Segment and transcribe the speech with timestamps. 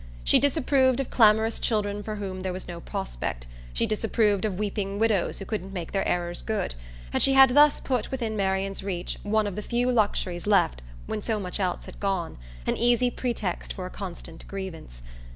[0.23, 4.97] She disapproved of clamorous children for whom there was no prospect; she disapproved of weeping
[4.97, 6.73] widows who couldn't make their errors good;
[7.13, 11.21] and she had thus put within Marian's reach one of the few luxuries left when
[11.21, 15.03] so much else had gone, an easy pretext for a constant grievance.